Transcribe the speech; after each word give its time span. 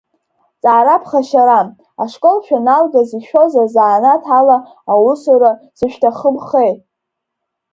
Ҵаара 0.61 0.95
ԥхашьарам, 1.01 1.67
ашкол 2.03 2.37
шәаналгаз 2.45 3.09
ишәоуз 3.17 3.53
азанааҭ 3.63 4.23
ала 4.37 4.57
аусура 4.91 5.51
зышәҭахымхеи? 5.77 6.71